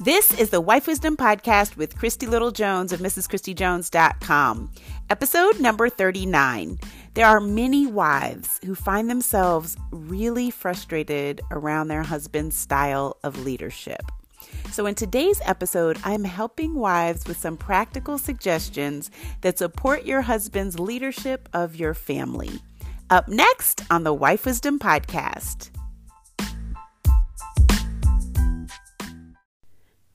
[0.00, 4.70] This is the Wife Wisdom Podcast with Christy Little Jones of MrsChristyJones.com,
[5.10, 6.78] episode number 39.
[7.14, 14.02] There are many wives who find themselves really frustrated around their husband's style of leadership.
[14.70, 20.78] So, in today's episode, I'm helping wives with some practical suggestions that support your husband's
[20.78, 22.62] leadership of your family.
[23.10, 25.70] Up next on the Wife Wisdom Podcast.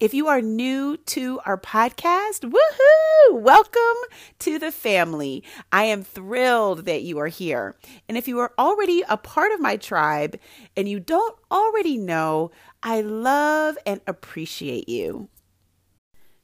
[0.00, 3.40] If you are new to our podcast, woohoo!
[3.40, 3.96] Welcome
[4.38, 5.42] to the family.
[5.72, 7.74] I am thrilled that you are here.
[8.08, 10.38] And if you are already a part of my tribe
[10.76, 15.30] and you don't already know, I love and appreciate you.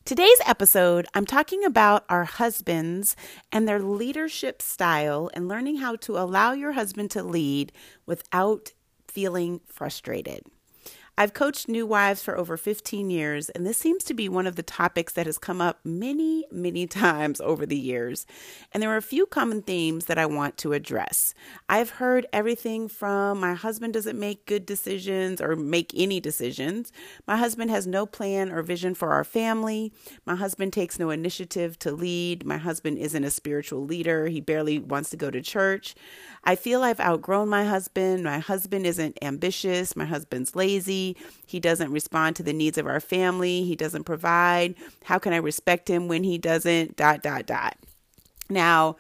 [0.04, 3.14] Today's episode, I'm talking about our husbands
[3.52, 7.70] and their leadership style and learning how to allow your husband to lead
[8.04, 8.72] without
[9.06, 10.42] feeling frustrated.
[11.16, 14.56] I've coached new wives for over 15 years, and this seems to be one of
[14.56, 18.26] the topics that has come up many, many times over the years.
[18.72, 21.32] And there are a few common themes that I want to address.
[21.68, 26.90] I've heard everything from my husband doesn't make good decisions or make any decisions,
[27.28, 29.92] my husband has no plan or vision for our family,
[30.26, 34.80] my husband takes no initiative to lead, my husband isn't a spiritual leader, he barely
[34.80, 35.94] wants to go to church.
[36.46, 38.22] I feel I've outgrown my husband.
[38.22, 39.96] My husband isn't ambitious.
[39.96, 41.03] My husband's lazy.
[41.46, 43.64] He doesn't respond to the needs of our family.
[43.64, 44.74] He doesn't provide.
[45.04, 46.96] How can I respect him when he doesn't?
[46.96, 47.76] Dot, dot, dot.
[48.48, 48.96] Now,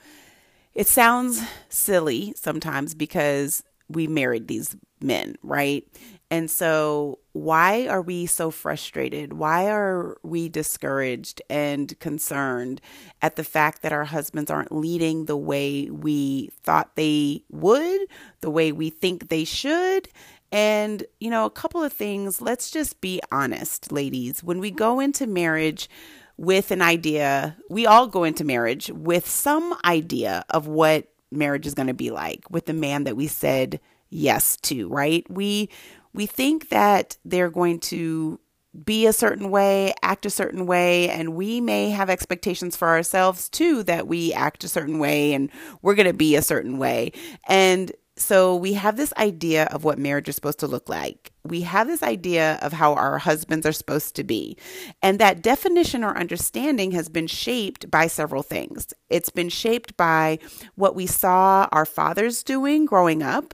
[0.74, 5.86] it sounds silly sometimes because we married these men, right?
[6.30, 9.34] And so, why are we so frustrated?
[9.34, 12.80] Why are we discouraged and concerned
[13.22, 18.00] at the fact that our husbands aren't leading the way we thought they would,
[18.40, 20.08] the way we think they should?
[20.54, 24.42] And, you know, a couple of things, let's just be honest, ladies.
[24.42, 25.90] When we go into marriage,
[26.36, 31.74] with an idea, we all go into marriage with some idea of what marriage is
[31.74, 35.28] going to be like with the man that we said yes to, right?
[35.30, 35.68] We
[36.12, 38.38] we think that they're going to
[38.84, 43.48] be a certain way, act a certain way, and we may have expectations for ourselves
[43.48, 45.50] too that we act a certain way and
[45.82, 47.12] we're going to be a certain way.
[47.48, 51.32] And so we have this idea of what marriage is supposed to look like.
[51.42, 54.56] We have this idea of how our husbands are supposed to be.
[55.02, 58.94] And that definition or understanding has been shaped by several things.
[59.10, 60.38] It's been shaped by
[60.76, 63.52] what we saw our fathers doing growing up,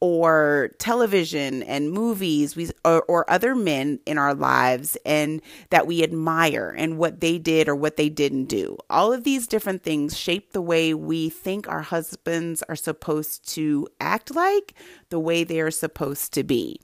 [0.00, 6.02] or television and movies we or, or, other men in our lives and that we
[6.02, 8.76] admire and what they did or what they didn't do.
[8.88, 13.88] All of these different things shape the way we think our husbands are supposed to
[14.00, 14.74] act like
[15.10, 16.80] the way they are supposed to be.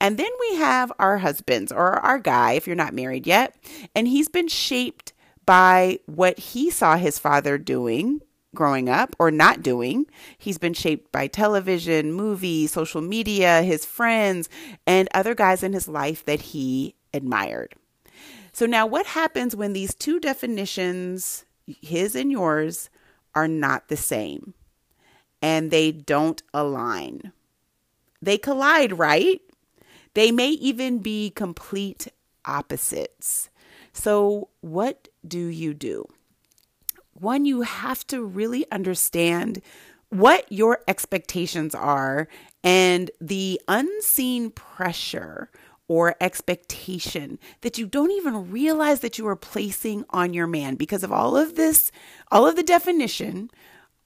[0.00, 3.56] And then we have our husbands or our guy if you're not married yet
[3.94, 5.12] and he's been shaped
[5.44, 8.20] by what he saw his father doing
[8.54, 10.06] growing up or not doing.
[10.38, 14.48] He's been shaped by television, movies, social media, his friends,
[14.86, 17.74] and other guys in his life that he admired.
[18.52, 22.90] So, now what happens when these two definitions, his and yours,
[23.34, 24.54] are not the same
[25.40, 27.32] and they don't align?
[28.20, 29.40] They collide, right?
[30.14, 32.08] They may even be complete
[32.44, 33.48] opposites.
[33.92, 36.06] So, what do you do?
[37.22, 39.62] One, you have to really understand
[40.10, 42.28] what your expectations are
[42.62, 45.50] and the unseen pressure
[45.88, 51.02] or expectation that you don't even realize that you are placing on your man because
[51.02, 51.90] of all of this,
[52.30, 53.50] all of the definition,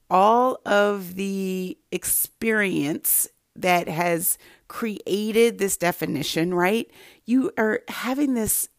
[0.09, 4.37] all of the experience that has
[4.67, 6.89] created this definition, right?
[7.25, 8.69] You are having this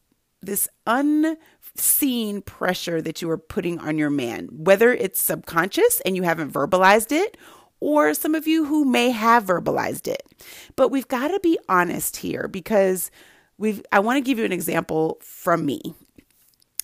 [0.41, 1.37] this un
[1.79, 6.53] unseen pressure that you are putting on your man, whether it's subconscious and you haven't
[6.53, 7.37] verbalized it,
[7.79, 10.23] or some of you who may have verbalized it.
[10.75, 13.13] But we've got to be honest here because
[13.59, 15.95] we've I want to give you an example from me.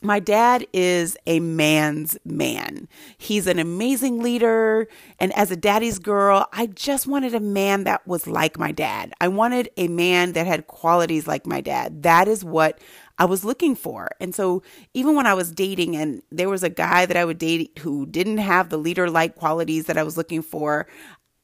[0.05, 2.87] my dad is a man's man.
[3.17, 4.87] He's an amazing leader.
[5.19, 9.15] And as a daddy's girl, I just wanted a man that was like my dad.
[9.21, 12.03] I wanted a man that had qualities like my dad.
[12.03, 12.79] That is what
[13.19, 14.09] I was looking for.
[14.21, 14.63] And so
[14.93, 18.07] even when I was dating and there was a guy that I would date who
[18.07, 20.87] didn't have the leader like qualities that I was looking for,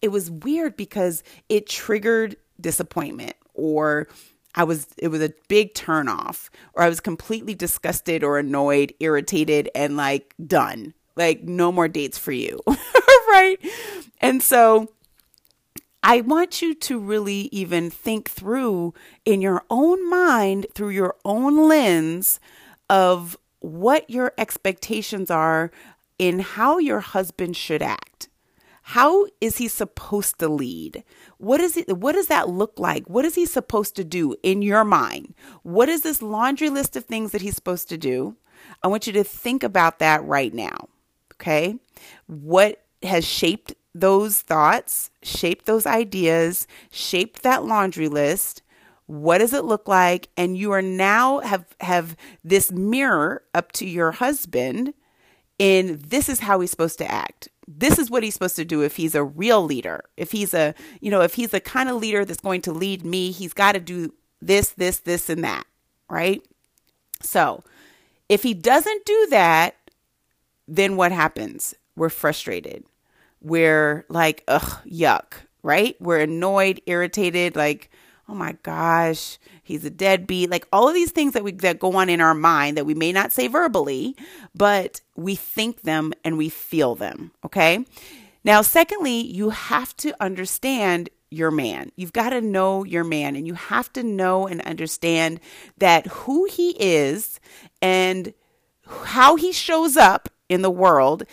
[0.02, 4.08] it was weird because it triggered disappointment or
[4.54, 9.70] I was it was a big turnoff or I was completely disgusted or annoyed, irritated
[9.74, 10.94] and like done.
[11.16, 12.60] Like no more dates for you.
[12.66, 13.58] right?
[14.20, 14.88] And so
[16.02, 18.94] I want you to really even think through
[19.24, 22.40] in your own mind through your own lens
[22.88, 25.70] of what your expectations are
[26.18, 28.28] in how your husband should act.
[28.82, 31.04] How is he supposed to lead?
[31.38, 33.08] What is it what does that look like?
[33.08, 35.34] What is he supposed to do in your mind?
[35.62, 38.36] What is this laundry list of things that he's supposed to do?
[38.82, 40.88] I want you to think about that right now.
[41.34, 41.76] Okay?
[42.26, 48.62] What has shaped those thoughts, shape those ideas, shape that laundry list?
[49.06, 50.28] What does it look like?
[50.36, 54.94] And you are now have have this mirror up to your husband
[55.58, 57.48] in this is how he's supposed to act
[57.78, 60.04] this is what he's supposed to do if he's a real leader.
[60.16, 63.04] If he's a, you know, if he's the kind of leader that's going to lead
[63.04, 65.64] me, he's got to do this, this, this, and that,
[66.08, 66.42] right?
[67.22, 67.62] So
[68.28, 69.76] if he doesn't do that,
[70.66, 71.74] then what happens?
[71.96, 72.84] We're frustrated.
[73.42, 75.96] We're like, ugh, yuck, right?
[76.00, 77.90] We're annoyed, irritated, like,
[78.28, 80.50] oh my gosh, he's a deadbeat.
[80.50, 82.94] Like all of these things that we that go on in our mind that we
[82.94, 84.16] may not say verbally,
[84.54, 87.84] but we think them and we feel them, okay?
[88.44, 91.92] Now, secondly, you have to understand your man.
[91.96, 95.40] You've got to know your man and you have to know and understand
[95.78, 97.38] that who he is
[97.82, 98.32] and
[99.04, 101.24] how he shows up in the world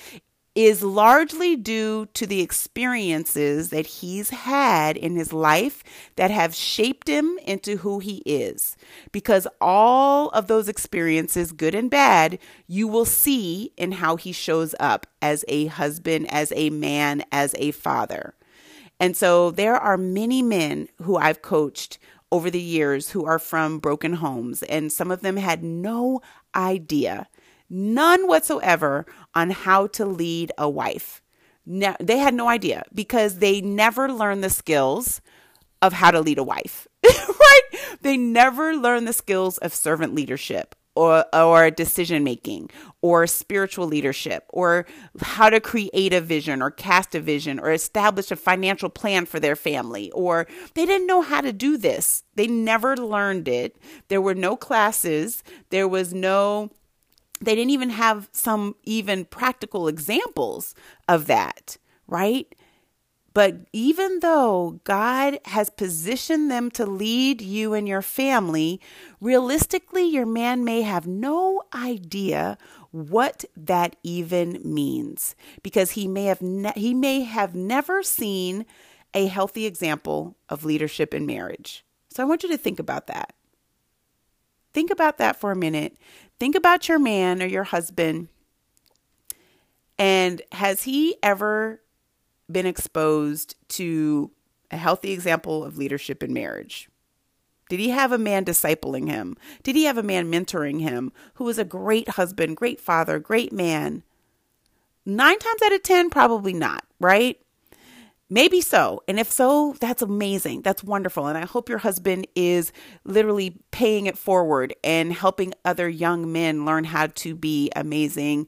[0.57, 5.83] is largely due to the experiences that he's had in his life
[6.15, 8.75] that have shaped him into who he is.
[9.11, 14.73] Because all of those experiences, good and bad, you will see in how he shows
[14.79, 18.33] up as a husband, as a man, as a father.
[18.99, 21.99] And so there are many men who I've coached
[22.31, 26.19] over the years who are from broken homes, and some of them had no
[26.55, 27.27] idea
[27.69, 31.21] none whatsoever on how to lead a wife.
[31.65, 35.21] No, they had no idea because they never learned the skills
[35.81, 37.61] of how to lead a wife, right?
[38.01, 42.69] They never learned the skills of servant leadership or, or decision making
[43.01, 44.85] or spiritual leadership or
[45.21, 49.39] how to create a vision or cast a vision or establish a financial plan for
[49.39, 52.23] their family or they didn't know how to do this.
[52.35, 53.77] They never learned it.
[54.07, 55.43] There were no classes.
[55.69, 56.71] There was no
[57.39, 60.75] they didn't even have some even practical examples
[61.07, 62.53] of that, right?
[63.33, 68.81] But even though God has positioned them to lead you and your family,
[69.21, 72.57] realistically, your man may have no idea
[72.89, 78.65] what that even means because he may have ne- he may have never seen
[79.13, 81.85] a healthy example of leadership in marriage.
[82.09, 83.33] So I want you to think about that.
[84.73, 85.97] Think about that for a minute.
[86.39, 88.29] Think about your man or your husband.
[89.97, 91.81] And has he ever
[92.51, 94.31] been exposed to
[94.69, 96.89] a healthy example of leadership in marriage?
[97.69, 99.35] Did he have a man discipling him?
[99.63, 103.51] Did he have a man mentoring him who was a great husband, great father, great
[103.51, 104.03] man?
[105.05, 107.39] Nine times out of 10, probably not, right?
[108.29, 109.03] Maybe so.
[109.07, 110.61] And if so, that's amazing.
[110.61, 111.27] That's wonderful.
[111.27, 112.73] And I hope your husband is
[113.05, 118.47] literally paying it forward and helping other young men learn how to be amazing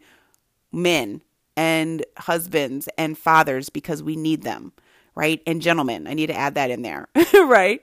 [0.72, 1.22] men
[1.56, 4.74] and husbands and fathers because we need them,
[5.16, 5.42] right?
[5.48, 7.82] And gentlemen, I need to add that in there, right?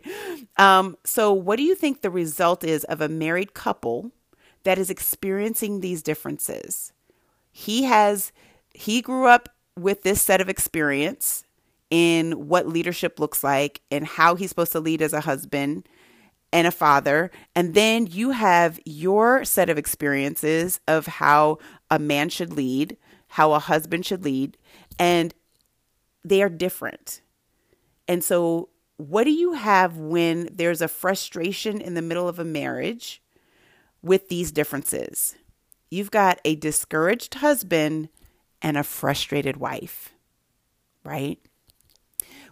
[0.58, 4.12] Um, so, what do you think the result is of a married couple
[4.64, 6.92] that is experiencing these differences?
[7.52, 8.32] He has,
[8.74, 9.48] he grew up
[9.78, 11.45] with this set of experience
[11.90, 15.88] in what leadership looks like and how he's supposed to lead as a husband
[16.52, 17.30] and a father.
[17.54, 21.58] And then you have your set of experiences of how
[21.90, 22.96] a man should lead,
[23.28, 24.56] how a husband should lead,
[24.98, 25.34] and
[26.24, 27.22] they are different.
[28.08, 32.44] And so, what do you have when there's a frustration in the middle of a
[32.44, 33.22] marriage
[34.02, 35.36] with these differences?
[35.90, 38.08] You've got a discouraged husband
[38.62, 40.14] and a frustrated wife,
[41.04, 41.38] right?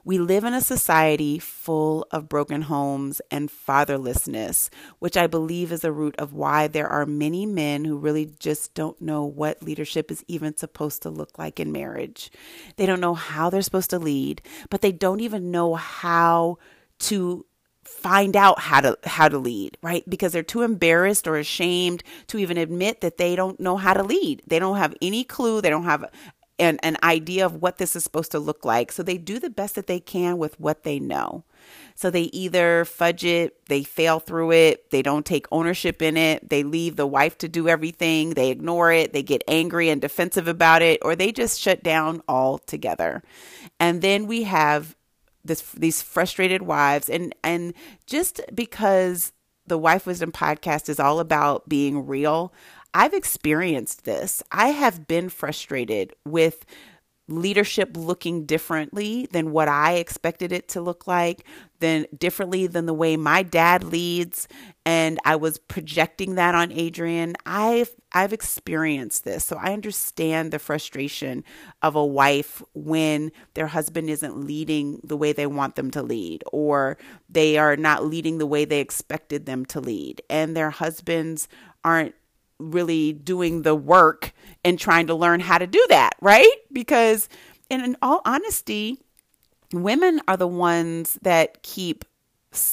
[0.05, 4.69] We live in a society full of broken homes and fatherlessness,
[4.99, 8.75] which I believe is the root of why there are many men who really just
[8.75, 12.31] don't know what leadership is even supposed to look like in marriage.
[12.77, 16.59] They don't know how they're supposed to lead, but they don't even know how
[17.01, 17.47] to
[17.83, 20.09] find out how to how to lead right?
[20.09, 24.03] Because they're too embarrassed or ashamed to even admit that they don't know how to
[24.03, 24.43] lead.
[24.47, 25.61] They don't have any clue.
[25.61, 26.11] They don't have
[26.59, 28.93] an, an idea of what this is supposed to look like.
[28.93, 31.45] So they do the best that they can with what they know.
[31.95, 36.47] So they either fudge it they fail through it they don't take ownership in it
[36.51, 40.47] they leave the wife to do everything they ignore it they get angry and defensive
[40.47, 43.23] about it or they just shut down altogether.
[43.81, 44.95] And then we have
[45.45, 47.09] this these frustrated wives.
[47.09, 47.75] And and
[48.07, 49.33] just because
[49.67, 52.53] the wife wisdom podcast is all about being real
[52.95, 56.65] i've experienced this i have been frustrated with
[57.27, 61.45] leadership looking differently than what I expected it to look like,
[61.81, 64.47] than differently than the way my dad leads
[64.87, 67.35] and I was projecting that on Adrian.
[67.47, 69.45] I've I've experienced this.
[69.45, 71.45] So I understand the frustration
[71.83, 76.45] of a wife when their husband isn't leading the way they want them to lead
[76.53, 76.99] or
[77.29, 81.49] they are not leading the way they expected them to lead and their husbands
[81.83, 82.15] aren't
[82.59, 84.33] really doing the work
[84.65, 86.57] and trying to learn how to do that, right?
[86.73, 87.29] Because,
[87.69, 88.99] in all honesty,
[89.73, 92.05] women are the ones that keep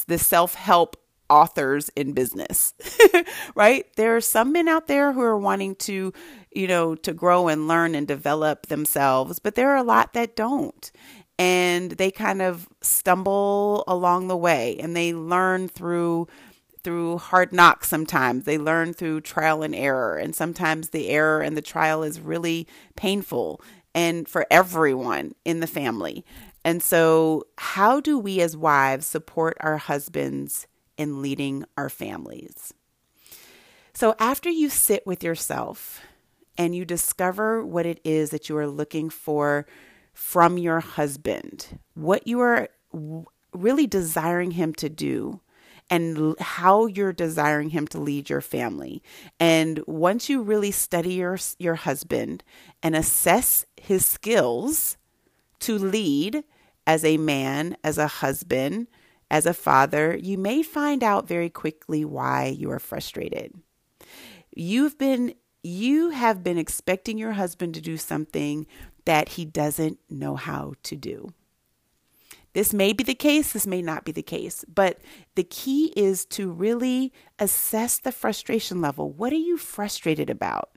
[0.08, 0.98] the self help
[1.30, 2.74] authors in business,
[3.56, 3.86] right?
[3.96, 6.14] There are some men out there who are wanting to,
[6.52, 10.36] you know, to grow and learn and develop themselves, but there are a lot that
[10.36, 10.92] don't.
[11.40, 16.28] And they kind of stumble along the way and they learn through
[16.84, 18.46] through hard knocks sometimes.
[18.46, 20.18] They learn through trial and error.
[20.18, 23.62] And sometimes the error and the trial is really painful
[23.94, 26.26] and for everyone in the family.
[26.64, 32.74] And so, how do we as wives support our husbands in leading our families?
[33.94, 36.02] So, after you sit with yourself
[36.58, 39.66] and you discover what it is that you are looking for
[40.14, 42.70] from your husband, what you are
[43.54, 45.42] really desiring him to do,
[45.92, 49.04] and how you're desiring him to lead your family.
[49.40, 52.44] And once you really study your your husband
[52.82, 54.98] and assess his skills
[55.60, 56.46] to lead
[56.88, 58.88] as a man, as a husband,
[59.30, 63.54] as a father, you may find out very quickly why you are frustrated.
[64.56, 68.66] You've been you have been expecting your husband to do something
[69.06, 71.34] that he doesn't know how to do.
[72.54, 75.00] This may be the case, this may not be the case, but
[75.36, 79.12] the key is to really assess the frustration level.
[79.12, 80.70] What are you frustrated about?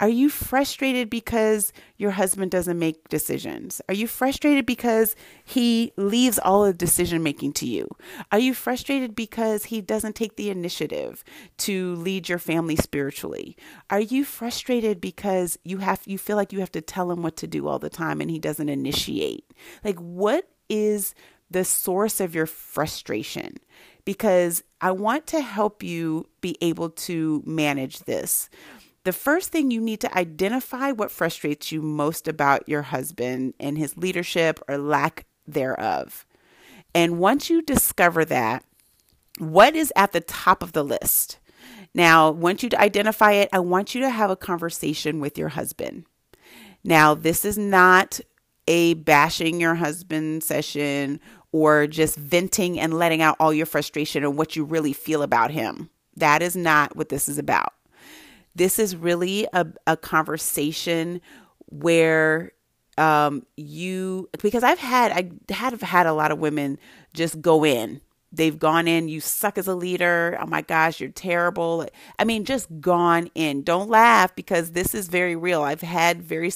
[0.00, 3.80] Are you frustrated because your husband doesn't make decisions?
[3.88, 7.88] Are you frustrated because he leaves all the decision making to you?
[8.32, 11.24] Are you frustrated because he doesn't take the initiative
[11.58, 13.56] to lead your family spiritually?
[13.90, 17.36] Are you frustrated because you have you feel like you have to tell him what
[17.36, 19.44] to do all the time and he doesn't initiate?
[19.84, 21.14] Like what is
[21.50, 23.56] the source of your frustration
[24.04, 28.48] because I want to help you be able to manage this.
[29.04, 33.78] The first thing you need to identify what frustrates you most about your husband and
[33.78, 36.26] his leadership or lack thereof.
[36.94, 38.64] And once you discover that,
[39.38, 41.38] what is at the top of the list?
[41.94, 46.04] Now, once you identify it, I want you to have a conversation with your husband.
[46.84, 48.20] Now, this is not
[48.68, 51.18] a bashing your husband session
[51.50, 55.50] or just venting and letting out all your frustration and what you really feel about
[55.50, 55.88] him.
[56.16, 57.72] That is not what this is about.
[58.54, 61.20] This is really a, a conversation
[61.70, 62.52] where
[62.98, 66.78] um, you, because I've had, I have had a lot of women
[67.14, 70.38] just go in they've gone in you suck as a leader.
[70.40, 71.86] Oh my gosh you're terrible.
[72.18, 73.62] I mean just gone in.
[73.62, 75.62] Don't laugh because this is very real.
[75.62, 76.50] I've had very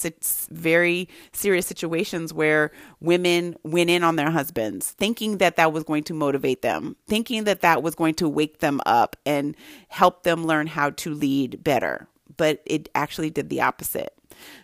[0.50, 6.04] very serious situations where women went in on their husbands thinking that that was going
[6.04, 9.56] to motivate them thinking that that was going to wake them up and
[9.88, 12.08] help them learn how to lead better.
[12.36, 14.14] But it actually did the opposite.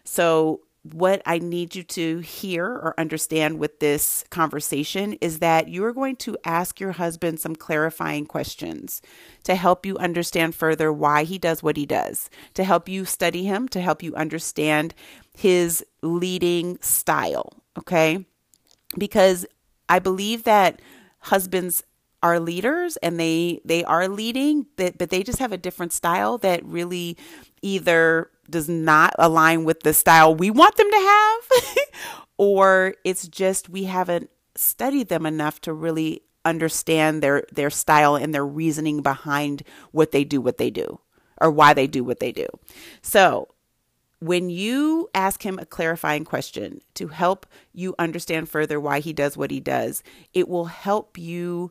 [0.05, 5.85] So what I need you to hear or understand with this conversation is that you
[5.85, 9.03] are going to ask your husband some clarifying questions
[9.45, 13.45] to help you understand further why he does what he does, to help you study
[13.45, 14.95] him, to help you understand
[15.37, 17.53] his leading style.
[17.77, 18.25] Okay.
[18.97, 19.47] Because
[19.89, 20.81] I believe that
[21.21, 21.83] husbands
[22.23, 26.37] are leaders and they they are leading but, but they just have a different style
[26.39, 27.17] that really
[27.63, 31.77] either does not align with the style we want them to have,
[32.39, 38.35] or it's just we haven't studied them enough to really understand their their style and
[38.35, 39.63] their reasoning behind
[39.93, 40.99] what they do what they do
[41.41, 42.47] or why they do what they do.
[43.03, 43.49] So,
[44.21, 49.37] when you ask him a clarifying question to help you understand further why he does
[49.37, 50.03] what he does,
[50.35, 51.71] it will help you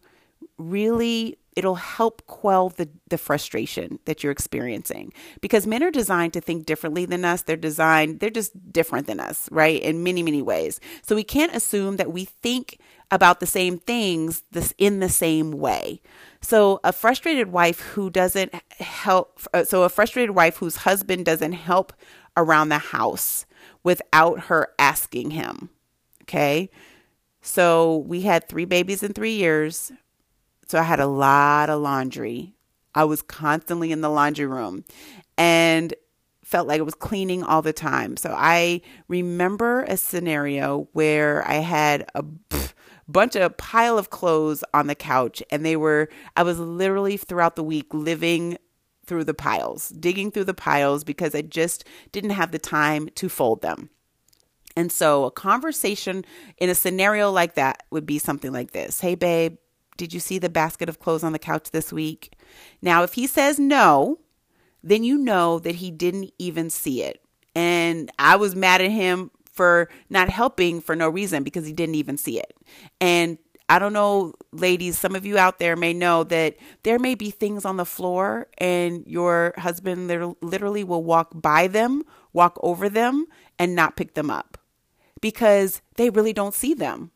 [0.57, 5.12] really it'll help quell the, the frustration that you're experiencing.
[5.42, 7.42] Because men are designed to think differently than us.
[7.42, 10.80] They're designed they're just different than us right in many many ways.
[11.02, 15.52] So we can't assume that we think about the same things this in the same
[15.52, 16.02] way.
[16.42, 21.54] So a frustrated wife who doesn't help uh, so a frustrated wife whose husband doesn't
[21.54, 21.94] help
[22.38, 23.46] around the house
[23.84, 25.72] without her asking him
[26.28, 26.70] okay?
[27.42, 29.92] So we had three babies in 3 years
[30.67, 32.53] so I had a lot of laundry.
[32.93, 34.83] I was constantly in the laundry room
[35.38, 35.93] and
[36.43, 38.17] felt like I was cleaning all the time.
[38.17, 42.24] So I remember a scenario where I had a
[43.07, 47.55] bunch of pile of clothes on the couch and they were I was literally throughout
[47.55, 48.57] the week living
[49.05, 53.29] through the piles, digging through the piles because I just didn't have the time to
[53.29, 53.89] fold them.
[54.75, 56.24] And so a conversation
[56.57, 59.00] in a scenario like that would be something like this.
[59.00, 59.57] Hey babe,
[59.98, 62.34] did you see the basket of clothes on the couch this week?
[62.82, 64.20] Now, if he says no,
[64.84, 67.22] then you know that he didn't even see it.
[67.56, 71.96] And I was mad at him for not helping for no reason because he didn't
[71.96, 72.56] even see it.
[73.01, 73.39] And
[73.70, 77.32] I don't know, ladies, some of you out there may know that there may be
[77.32, 80.08] things on the floor and your husband
[80.42, 83.25] literally will walk by them, walk over them,
[83.60, 84.58] and not pick them up
[85.20, 87.12] because they really don't see them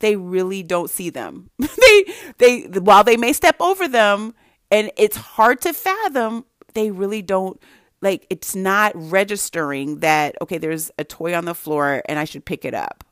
[0.00, 1.50] they really don't see them.
[1.58, 2.04] they
[2.38, 4.34] they while they may step over them
[4.70, 7.60] and it's hard to fathom, they really don't
[8.02, 12.44] like it's not registering that okay, there's a toy on the floor and I should
[12.44, 13.04] pick it up.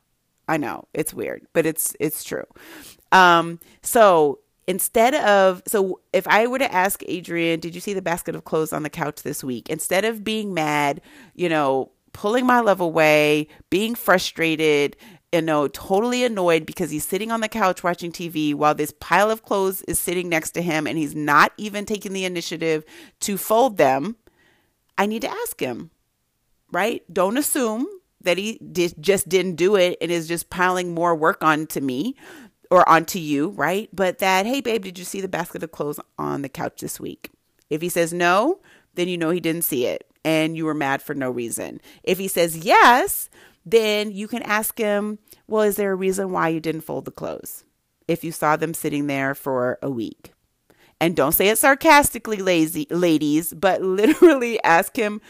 [0.47, 2.45] I know, it's weird, but it's it's true.
[3.11, 8.01] Um so instead of so if i were to ask adrian did you see the
[8.01, 11.01] basket of clothes on the couch this week instead of being mad
[11.35, 14.95] you know pulling my love away being frustrated
[15.35, 19.29] you know, totally annoyed because he's sitting on the couch watching TV while this pile
[19.29, 22.85] of clothes is sitting next to him and he's not even taking the initiative
[23.19, 24.15] to fold them,
[24.97, 25.91] I need to ask him,
[26.71, 27.03] right?
[27.11, 27.85] Don't assume
[28.21, 32.15] that he did, just didn't do it and is just piling more work onto me
[32.71, 33.89] or onto you, right?
[33.91, 36.97] But that, hey, babe, did you see the basket of clothes on the couch this
[36.97, 37.29] week?
[37.69, 38.61] If he says no,
[38.93, 41.81] then you know he didn't see it and you were mad for no reason.
[42.03, 43.29] If he says yes,
[43.65, 47.11] then you can ask him, well, is there a reason why you didn't fold the
[47.11, 47.63] clothes
[48.07, 50.33] if you saw them sitting there for a week?
[51.01, 55.21] And don't say it sarcastically, lazy ladies, but literally ask him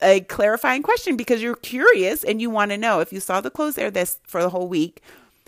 [0.00, 3.50] a clarifying question because you're curious and you want to know if you saw the
[3.50, 5.00] clothes there this for the whole week,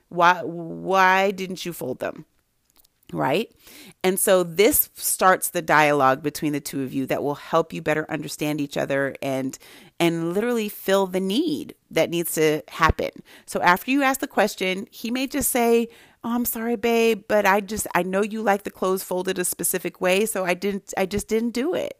[0.09, 2.25] why why didn't you fold them?
[3.13, 3.53] Right?
[4.03, 7.83] And so this starts the dialogue between the two of you that will help you
[7.83, 9.59] better understand each other and
[10.01, 13.11] and literally fill the need that needs to happen.
[13.47, 15.89] So after you ask the question, he may just say,
[16.25, 19.45] "Oh, I'm sorry, babe, but I just I know you like the clothes folded a
[19.45, 21.99] specific way, so I didn't I just didn't do it."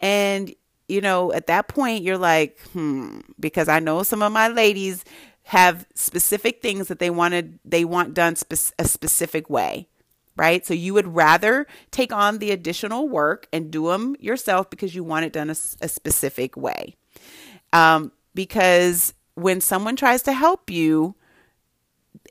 [0.00, 0.54] And
[0.88, 5.04] you know, at that point you're like, "Hmm," because I know some of my ladies
[5.44, 9.88] have specific things that they wanted they want done spe- a specific way
[10.36, 10.64] right?
[10.64, 15.02] So you would rather take on the additional work and do them yourself because you
[15.02, 16.94] want it done a, a specific way.
[17.72, 21.14] Um, because when someone tries to help you,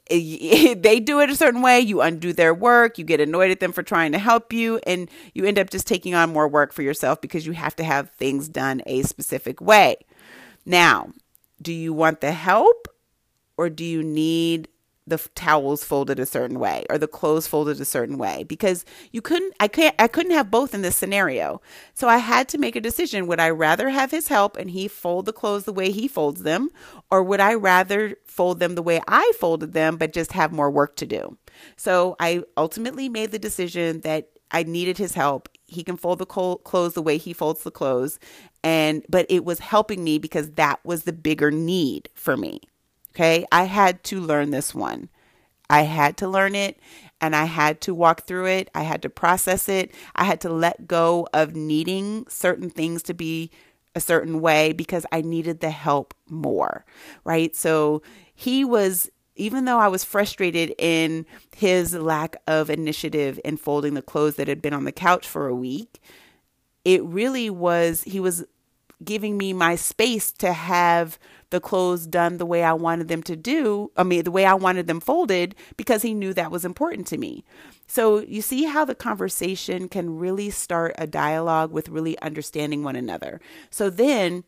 [0.10, 3.72] they do it a certain way, you undo their work, you get annoyed at them
[3.72, 6.84] for trying to help you, and you end up just taking on more work for
[6.84, 9.98] yourself because you have to have things done a specific way.
[10.66, 11.12] Now,
[11.62, 12.88] do you want the help
[13.58, 14.68] or do you need
[15.08, 19.22] the towels folded a certain way or the clothes folded a certain way because you
[19.22, 21.62] couldn't I can't I couldn't have both in this scenario.
[21.94, 24.88] So I had to make a decision would I rather have his help and he
[24.88, 26.70] fold the clothes the way he folds them
[27.12, 30.72] or would I rather fold them the way I folded them but just have more
[30.72, 31.38] work to do.
[31.78, 35.50] So I ultimately made the decision that I needed his help.
[35.68, 38.20] He can fold the clothes the way he folds the clothes
[38.64, 42.62] and but it was helping me because that was the bigger need for me.
[43.16, 43.46] Okay.
[43.50, 45.08] I had to learn this one.
[45.70, 46.78] I had to learn it
[47.22, 48.70] and I had to walk through it.
[48.76, 49.96] I had to process it.
[50.16, 53.52] I had to let go of needing certain things to be
[53.96, 56.84] a certain way because I needed the help more.
[57.24, 57.56] Right.
[57.56, 58.02] So
[58.34, 61.26] he was, even though I was frustrated in
[61.56, 65.48] his lack of initiative in folding the clothes that had been on the couch for
[65.48, 66.02] a week,
[66.84, 68.44] it really was, he was
[69.04, 71.18] giving me my space to have
[71.50, 74.54] the clothes done the way I wanted them to do, I mean, the way I
[74.54, 77.44] wanted them folded, because he knew that was important to me.
[77.88, 82.96] So you see how the conversation can really start a dialogue with really understanding one
[82.96, 83.40] another.
[83.70, 84.44] So then,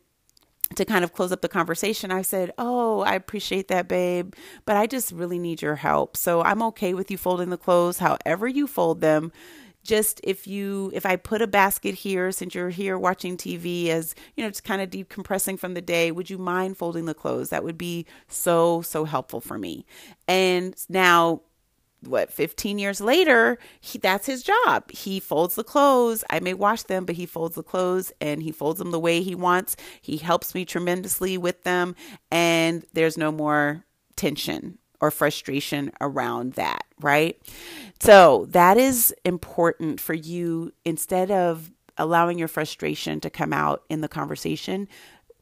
[0.74, 4.34] to kind of close up the conversation, I said, Oh, I appreciate that, babe,
[4.66, 6.16] but I just really need your help.
[6.16, 9.32] So I'm okay with you folding the clothes however you fold them
[9.88, 14.14] just if you if i put a basket here since you're here watching tv as
[14.36, 17.50] you know just kind of decompressing from the day would you mind folding the clothes?
[17.50, 19.86] That would be so so helpful for me.
[20.26, 21.42] And now
[22.02, 24.90] what 15 years later he, that's his job.
[24.90, 26.24] He folds the clothes.
[26.30, 29.22] I may wash them but he folds the clothes and he folds them the way
[29.22, 29.76] he wants.
[30.00, 31.96] He helps me tremendously with them
[32.30, 33.84] and there's no more
[34.16, 37.40] tension or frustration around that, right?
[38.00, 44.00] So that is important for you instead of allowing your frustration to come out in
[44.00, 44.88] the conversation.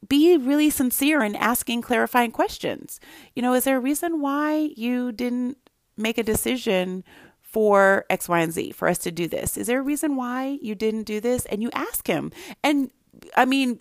[0.08, 3.00] Be really sincere in asking clarifying questions.
[3.34, 5.58] You know, is there a reason why you didn't
[5.96, 7.04] make a decision
[7.40, 9.56] for X, Y, and Z for us to do this?
[9.56, 11.46] Is there a reason why you didn't do this?
[11.46, 12.32] And you ask him.
[12.62, 12.90] And
[13.36, 13.80] I mean,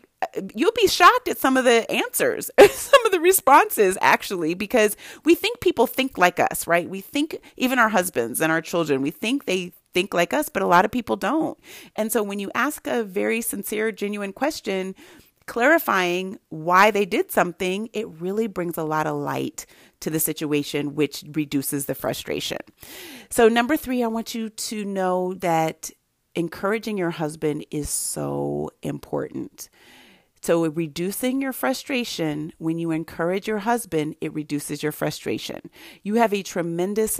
[0.56, 5.36] you'll be shocked at some of the answers, some of the responses, actually, because we
[5.36, 6.90] think people think like us, right?
[6.90, 10.62] We think, even our husbands and our children, we think they think like us, but
[10.62, 11.58] a lot of people don't.
[11.96, 14.94] And so when you ask a very sincere, genuine question,
[15.46, 19.66] clarifying why they did something, it really brings a lot of light
[20.02, 22.60] to the situation, which reduces the frustration.
[23.30, 25.92] So, number three, I want you to know that
[26.36, 29.70] encouraging your husband is so important.
[30.46, 35.72] So, reducing your frustration, when you encourage your husband, it reduces your frustration.
[36.04, 37.20] You have a tremendous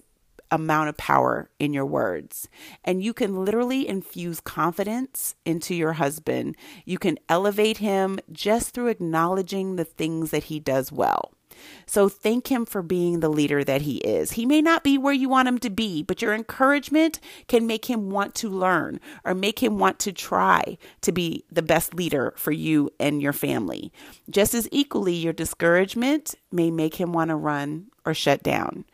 [0.52, 2.48] amount of power in your words.
[2.84, 6.56] And you can literally infuse confidence into your husband.
[6.86, 11.35] You can elevate him just through acknowledging the things that he does well.
[11.86, 14.32] So thank him for being the leader that he is.
[14.32, 17.86] He may not be where you want him to be, but your encouragement can make
[17.86, 22.34] him want to learn or make him want to try to be the best leader
[22.38, 23.92] for you and your family.
[24.30, 28.86] Just as equally, your discouragement may make him want to run or shut down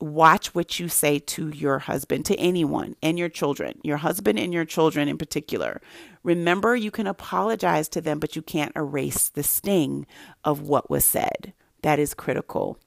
[0.00, 4.52] watch what you say to your husband, to anyone, and your children, your husband and
[4.52, 5.80] your children in particular.
[6.22, 10.06] Remember, you can apologize to them, but you can't erase the sting
[10.44, 11.52] of what was said.
[11.82, 12.78] That is critical.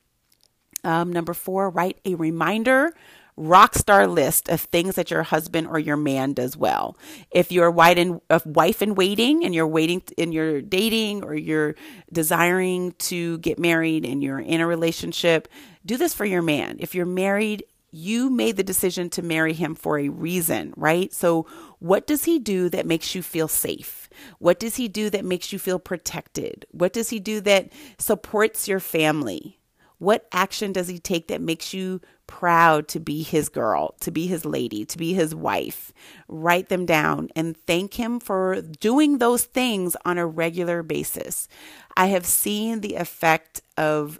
[0.83, 2.93] Um, number four, write a reminder
[3.35, 6.97] rock star list of things that your husband or your man does well.
[7.31, 11.75] If you're a wife in waiting and you're waiting and you're dating or you're
[12.11, 15.47] desiring to get married and you're in a relationship,
[15.85, 16.77] do this for your man.
[16.79, 21.13] If you're married, you made the decision to marry him for a reason, right?
[21.13, 21.45] So,
[21.79, 24.02] what does he do that makes you feel safe?
[24.39, 26.65] What does he do that makes you feel protected?
[26.71, 29.59] What does he do that supports your family?
[29.99, 34.27] What action does he take that makes you proud to be his girl, to be
[34.27, 35.93] his lady, to be his wife?
[36.27, 41.47] Write them down and thank him for doing those things on a regular basis.
[41.95, 44.19] I have seen the effect of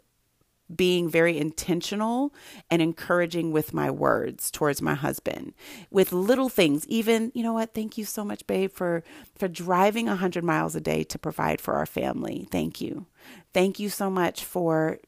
[0.76, 2.34] being very intentional
[2.70, 5.54] and encouraging with my words towards my husband
[5.92, 9.04] with little things even you know what thank you so much babe for
[9.38, 12.48] for driving 100 miles a day to provide for our family.
[12.52, 13.08] Thank you.
[13.54, 15.00] Thank you so much for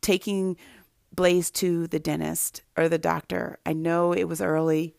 [0.00, 0.56] taking
[1.14, 3.58] blaze to the dentist or the doctor.
[3.66, 4.94] I know it was early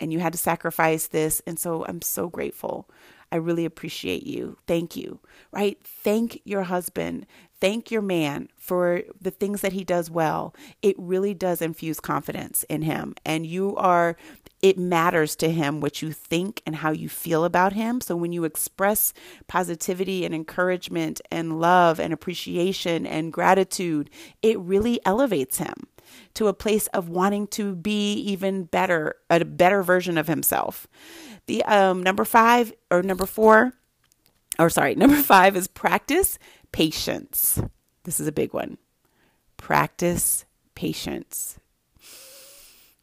[0.00, 2.90] and you had to sacrifice this and so i'm so grateful
[3.34, 4.58] I really appreciate you.
[4.68, 5.18] Thank you.
[5.50, 5.76] Right?
[5.82, 7.26] Thank your husband.
[7.60, 10.54] Thank your man for the things that he does well.
[10.82, 13.16] It really does infuse confidence in him.
[13.26, 14.16] And you are,
[14.62, 18.00] it matters to him what you think and how you feel about him.
[18.00, 19.12] So when you express
[19.48, 24.10] positivity and encouragement and love and appreciation and gratitude,
[24.42, 25.74] it really elevates him
[26.34, 30.86] to a place of wanting to be even better, a better version of himself.
[31.46, 33.72] The um, number five or number four,
[34.58, 36.38] or sorry, number five is practice
[36.72, 37.60] patience.
[38.04, 38.78] This is a big one.
[39.56, 41.58] Practice patience.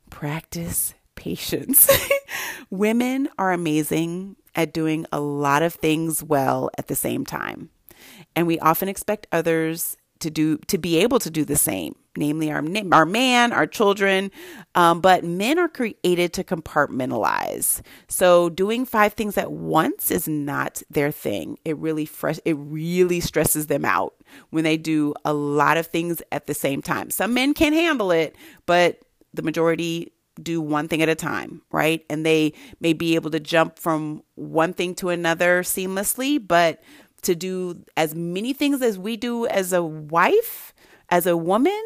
[0.09, 1.89] Practice patience.
[2.69, 7.69] Women are amazing at doing a lot of things well at the same time.
[8.35, 12.51] And we often expect others to do to be able to do the same namely
[12.51, 14.31] our our man our children
[14.75, 17.81] um, but men are created to compartmentalize.
[18.07, 21.57] So doing five things at once is not their thing.
[21.65, 22.09] It really
[22.45, 24.13] it really stresses them out
[24.49, 27.09] when they do a lot of things at the same time.
[27.09, 28.99] Some men can handle it but
[29.33, 32.05] the majority do one thing at a time, right?
[32.09, 36.81] And they may be able to jump from one thing to another seamlessly, but
[37.23, 40.73] to do as many things as we do as a wife,
[41.09, 41.81] as a woman,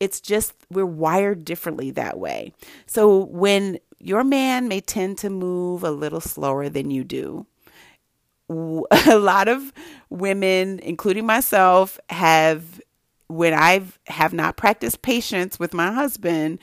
[0.00, 2.52] it's just we're wired differently that way.
[2.86, 7.46] So when your man may tend to move a little slower than you do,
[8.50, 9.72] a lot of
[10.10, 12.80] women, including myself, have
[13.28, 16.58] when I have not practiced patience with my husband,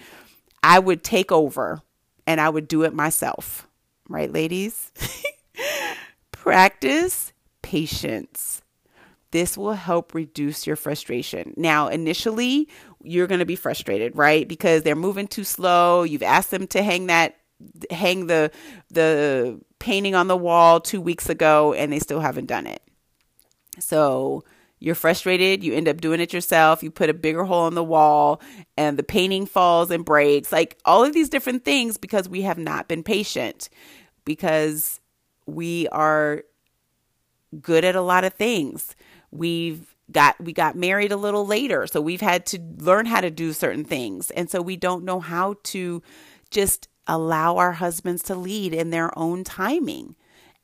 [0.62, 1.82] I would take over
[2.28, 3.68] and I would do it myself.
[4.08, 4.92] Right, ladies?
[6.32, 7.34] Practice
[7.72, 8.62] patience.
[9.32, 11.54] This will help reduce your frustration.
[11.56, 12.68] Now, initially,
[13.02, 14.46] you're going to be frustrated, right?
[14.46, 16.04] Because they're moving too slow.
[16.04, 17.38] You've asked them to hang that
[17.92, 18.52] hang the
[18.90, 22.82] the painting on the wall 2 weeks ago and they still haven't done it.
[23.80, 24.44] So,
[24.80, 27.84] you're frustrated, you end up doing it yourself, you put a bigger hole in the
[27.84, 28.42] wall,
[28.76, 30.52] and the painting falls and breaks.
[30.52, 33.70] Like all of these different things because we have not been patient,
[34.26, 35.00] because
[35.46, 36.44] we are
[37.60, 38.96] good at a lot of things.
[39.32, 43.32] We've got we got married a little later, so we've had to learn how to
[43.32, 44.32] do certain things.
[44.32, 46.02] And so we don't know how to
[46.50, 50.16] just allow our husbands to lead in their own timing.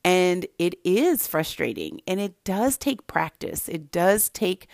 [0.04, 3.68] And it is frustrating and it does take practice.
[3.68, 4.68] It does take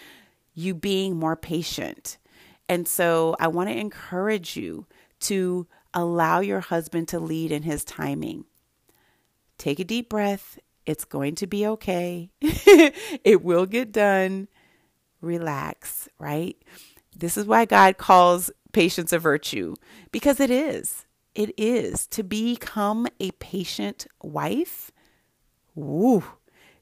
[0.54, 2.18] you being more patient.
[2.68, 4.86] And so I want to encourage you
[5.20, 8.44] to allow your husband to lead in his timing.
[9.58, 10.58] Take a deep breath.
[10.86, 12.30] It's going to be okay.
[12.40, 14.48] it will get done.
[15.20, 16.56] Relax, right?
[17.16, 19.74] This is why God calls patience a virtue
[20.12, 21.06] because it is.
[21.34, 24.92] It is to become a patient wife
[25.74, 26.24] woo,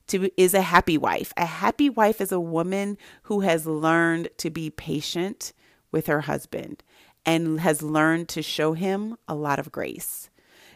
[0.08, 1.32] to is a happy wife.
[1.36, 5.52] A happy wife is a woman who has learned to be patient
[5.90, 6.82] with her husband
[7.24, 10.28] and has learned to show him a lot of grace.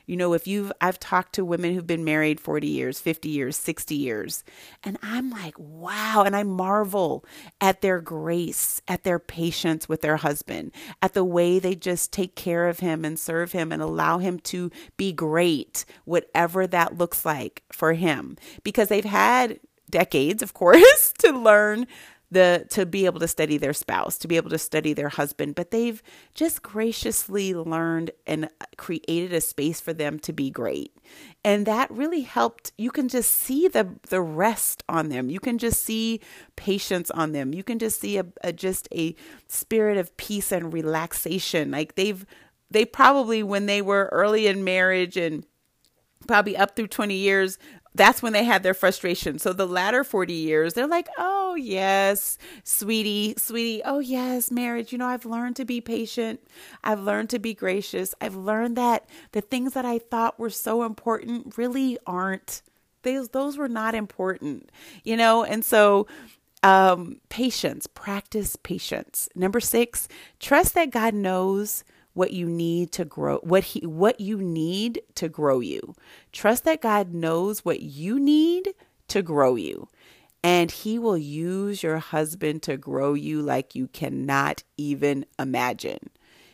[0.07, 3.57] You know, if you've, I've talked to women who've been married 40 years, 50 years,
[3.57, 4.45] 60 years,
[4.85, 6.23] and I'm like, wow.
[6.25, 7.25] And I marvel
[7.61, 12.37] at their grace, at their patience with their husband, at the way they just take
[12.37, 17.25] care of him and serve him and allow him to be great, whatever that looks
[17.25, 19.59] like for him, because they've had
[19.91, 21.87] decades, of course, to learn
[22.31, 25.55] the to be able to study their spouse, to be able to study their husband,
[25.55, 26.03] but they've
[26.35, 30.97] just graciously learned and uh, created a space for them to be great.
[31.45, 32.73] And that really helped.
[32.77, 35.31] You can just see the the rest on them.
[35.31, 36.21] You can just see
[36.57, 37.55] patience on them.
[37.55, 39.15] You can just see a, a just a
[39.47, 41.71] spirit of peace and relaxation.
[41.71, 42.27] Like they've
[42.71, 45.45] they probably when they were early in marriage and
[46.27, 47.59] probably up through 20 years
[47.97, 49.39] that's when they had their frustration.
[49.39, 54.93] So the latter 40 years, they're like, oh, yes, sweetie, sweetie, oh, yes, marriage.
[54.93, 56.41] You know, I've learned to be patient.
[56.85, 58.15] I've learned to be gracious.
[58.21, 62.63] I've learned that the things that I thought were so important really aren't.
[63.03, 64.71] Those, those were not important,
[65.05, 65.45] you know?
[65.45, 66.07] And so,
[66.63, 69.29] um, patience, practice patience.
[69.35, 70.09] Number six,
[70.41, 71.85] trust that God knows
[72.17, 75.95] what you need to grow what he what you need to grow you
[76.33, 78.75] trust that god knows what you need
[79.07, 79.87] to grow you
[80.43, 86.11] and he will use your husband to grow you like you cannot even imagine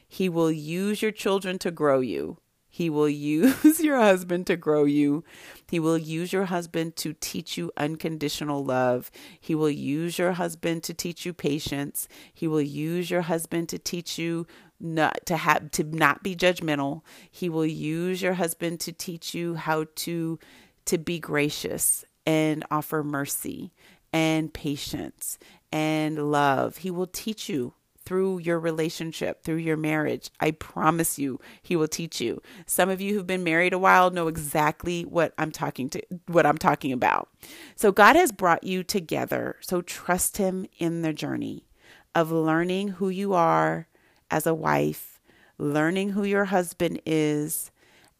[0.08, 2.36] he will use your children to grow you
[2.72, 5.24] he will use your husband to grow you.
[5.70, 9.10] He will use your husband to teach you unconditional love.
[9.38, 12.08] He will use your husband to teach you patience.
[12.32, 14.46] He will use your husband to teach you
[14.82, 17.02] not to have to not be judgmental.
[17.30, 20.38] He will use your husband to teach you how to
[20.86, 23.72] to be gracious and offer mercy
[24.12, 25.38] and patience
[25.72, 26.78] and love.
[26.78, 30.30] He will teach you through your relationship, through your marriage.
[30.40, 32.42] I promise you, he will teach you.
[32.66, 36.46] Some of you who've been married a while know exactly what I'm talking to what
[36.46, 37.28] I'm talking about.
[37.76, 39.56] So God has brought you together.
[39.60, 41.68] So trust him in the journey
[42.14, 43.86] of learning who you are
[44.32, 45.20] as a wife,
[45.58, 47.70] learning who your husband is,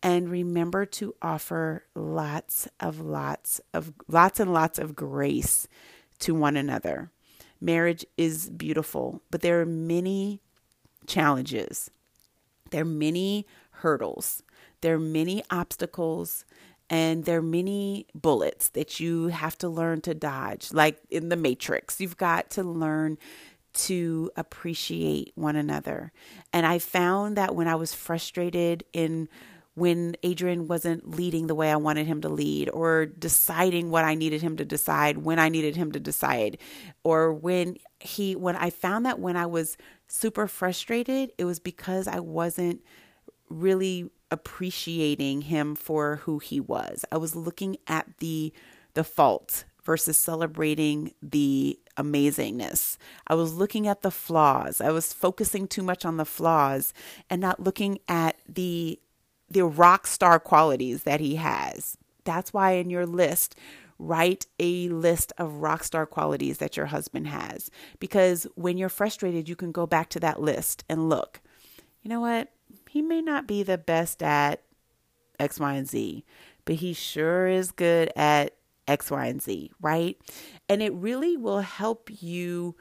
[0.03, 5.67] and remember to offer lots of lots of lots and lots of grace
[6.19, 7.11] to one another.
[7.61, 10.41] Marriage is beautiful, but there are many
[11.07, 11.91] challenges.
[12.71, 14.43] There are many hurdles.
[14.81, 16.45] There are many obstacles
[16.91, 21.37] and there are many bullets that you have to learn to dodge like in the
[21.37, 23.17] matrix you've got to learn
[23.75, 26.13] to appreciate one another.
[26.53, 29.29] And I found that when I was frustrated in
[29.75, 34.15] when Adrian wasn't leading the way I wanted him to lead, or deciding what I
[34.15, 36.59] needed him to decide when I needed him to decide,
[37.05, 42.07] or when he, when I found that when I was super frustrated, it was because
[42.07, 42.83] I wasn't
[43.49, 47.05] really appreciating him for who he was.
[47.11, 48.53] I was looking at the
[48.95, 52.97] the fault versus celebrating the amazingness.
[53.27, 54.81] I was looking at the flaws.
[54.81, 56.95] I was focusing too much on the flaws
[57.29, 58.99] and not looking at the
[59.51, 61.99] the rock star qualities that he has.
[62.25, 63.55] That's why in your list
[63.99, 69.49] write a list of rock star qualities that your husband has because when you're frustrated
[69.49, 71.41] you can go back to that list and look.
[72.03, 72.49] You know what?
[72.89, 74.63] He may not be the best at
[75.39, 76.25] X, Y, and Z,
[76.65, 78.55] but he sure is good at
[78.89, 80.17] X, Y, and Z, right?
[80.69, 82.77] And it really will help you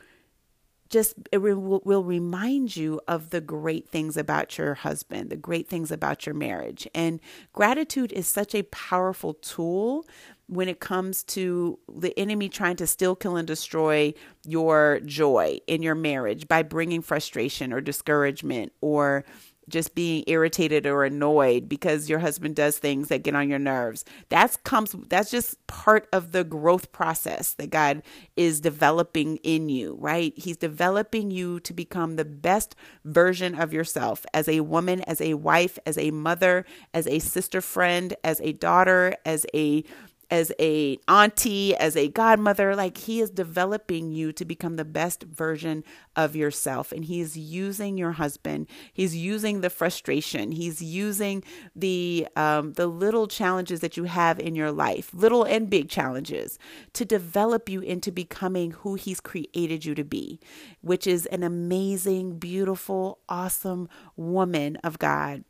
[0.91, 5.67] just it will, will remind you of the great things about your husband, the great
[5.67, 6.87] things about your marriage.
[6.93, 7.19] And
[7.53, 10.05] gratitude is such a powerful tool
[10.47, 14.13] when it comes to the enemy trying to still kill and destroy
[14.45, 19.23] your joy in your marriage by bringing frustration or discouragement or
[19.69, 24.03] just being irritated or annoyed because your husband does things that get on your nerves.
[24.29, 28.03] That's comes that's just part of the growth process that God
[28.35, 30.33] is developing in you, right?
[30.35, 35.35] He's developing you to become the best version of yourself as a woman, as a
[35.35, 39.83] wife, as a mother, as a sister friend, as a daughter, as a
[40.31, 45.23] as a auntie, as a godmother, like he is developing you to become the best
[45.23, 45.83] version
[46.15, 46.93] of yourself.
[46.93, 48.67] And he is using your husband.
[48.93, 50.53] He's using the frustration.
[50.53, 51.43] He's using
[51.75, 56.57] the um, the little challenges that you have in your life, little and big challenges,
[56.93, 60.39] to develop you into becoming who he's created you to be,
[60.79, 65.43] which is an amazing, beautiful, awesome woman of God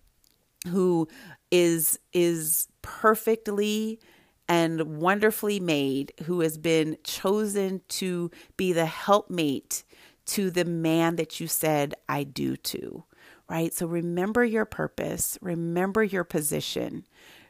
[0.67, 1.07] who
[1.49, 3.99] is is perfectly
[4.47, 9.83] and wonderfully made, who has been chosen to be the helpmate
[10.25, 13.03] to the man that you said, I do to,
[13.49, 13.73] right?
[13.73, 17.05] So remember your purpose, remember your position.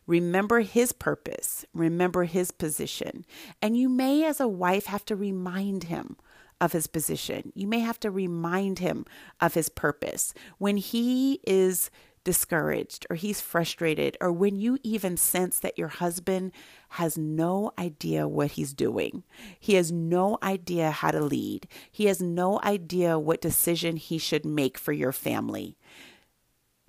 [0.08, 3.24] Remember his purpose, remember his position.
[3.62, 6.18] And you may, as a wife, have to remind him
[6.60, 7.52] of his position.
[7.56, 9.06] You may have to remind him
[9.40, 10.34] of his purpose.
[10.58, 11.92] When he is
[12.24, 16.52] discouraged or he's frustrated, or when you even sense that your husband
[16.96, 19.24] has no idea what he's doing,
[19.58, 24.46] he has no idea how to lead, he has no idea what decision he should
[24.46, 25.78] make for your family,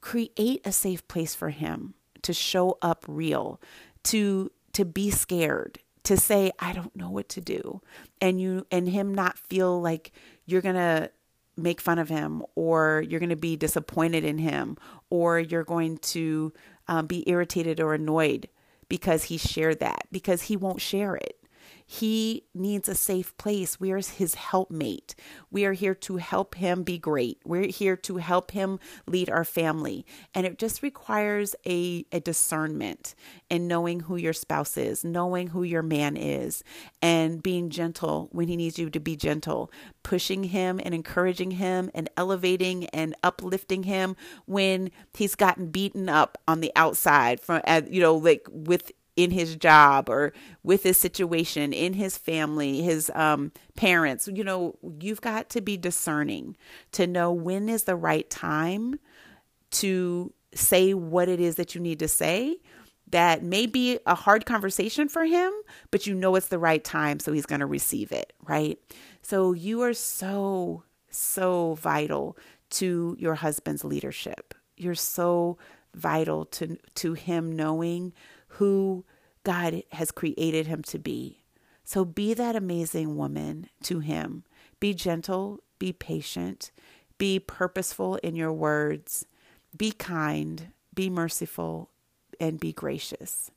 [0.01, 3.61] create a safe place for him to show up real,
[4.03, 7.81] to to be scared, to say I don't know what to do,
[8.21, 10.11] and you and him not feel like
[10.47, 11.13] you're going to
[11.57, 14.77] make fun of him or you're going to be disappointed in him
[15.11, 16.53] or you're going to
[16.89, 18.49] um, be irritated or annoyed
[18.93, 21.42] because he shared that because he won't share it
[21.87, 23.79] he needs a safe place.
[23.81, 25.15] We are his helpmate.
[25.51, 27.39] We are here to help him be great.
[27.45, 30.07] We're here to help him lead our family.
[30.35, 33.15] And it just requires a, a discernment
[33.51, 36.65] in knowing who your spouse is, knowing who your man is,
[37.01, 39.71] and being gentle when he needs you to be gentle,
[40.03, 44.17] pushing him and encouraging him and elevating and uplifting him
[44.47, 49.57] when he's gotten beaten up on the outside from you know like with in his
[49.57, 55.51] job or with his situation in his family his um, parents you know you've got
[55.51, 56.57] to be discerning
[56.93, 58.99] to know when is the right time
[59.71, 62.57] to say what it is that you need to say
[63.09, 65.53] that may be a hard conversation for him
[65.91, 68.79] but you know it's the right time so he's going to receive it right?
[69.23, 72.37] So you are so so vital
[72.71, 74.55] to your husband's leadership.
[74.77, 75.59] You're so
[75.95, 78.13] vital to to him knowing
[78.57, 79.05] who
[79.45, 81.43] God has created him to be.
[81.85, 84.45] So be that amazing woman to him.
[84.79, 86.71] Be gentle, be patient,
[87.19, 89.27] be purposeful in your words,
[89.77, 91.91] be kind, be merciful,
[92.41, 93.51] and be gracious.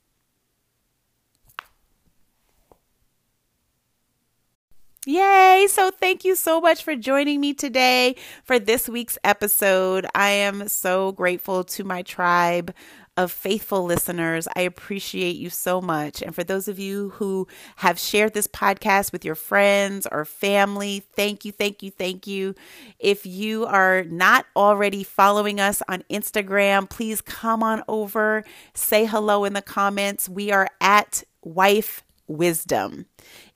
[5.07, 5.67] Yay!
[5.69, 10.07] So, thank you so much for joining me today for this week's episode.
[10.15, 12.73] I am so grateful to my tribe
[13.17, 14.47] of faithful listeners.
[14.55, 16.21] I appreciate you so much.
[16.21, 17.47] And for those of you who
[17.77, 22.55] have shared this podcast with your friends or family, thank you, thank you, thank you.
[22.99, 29.45] If you are not already following us on Instagram, please come on over, say hello
[29.45, 30.27] in the comments.
[30.29, 33.05] We are at Wife Wisdom.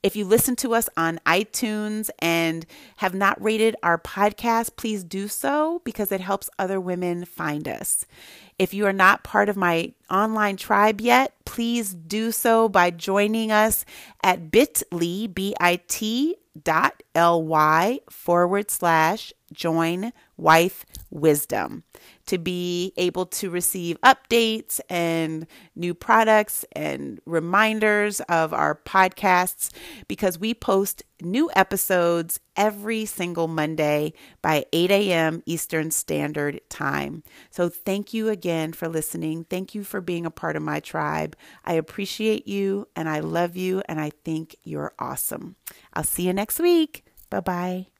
[0.02, 2.66] If you listen to us on iTunes and
[2.96, 8.06] have not rated our podcast, please do so because it helps other women find us.
[8.58, 13.50] If you are not part of my online tribe yet, please do so by joining
[13.50, 13.84] us
[14.22, 21.84] at bit.ly, B-I-T dot L-Y forward slash join wife wisdom
[22.26, 29.70] to be able to receive updates and new products and reminders of our podcasts
[30.08, 35.42] because we post new episodes every single Monday by 8 a.m.
[35.46, 37.22] Eastern Standard Time.
[37.50, 39.44] So, thank you again for listening.
[39.44, 41.36] Thank you for being a part of my tribe.
[41.64, 45.56] I appreciate you and I love you and I think you're awesome.
[45.92, 47.04] I'll see you next week.
[47.28, 47.99] Bye bye.